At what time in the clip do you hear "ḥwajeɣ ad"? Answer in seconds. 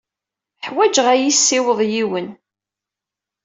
0.67-1.17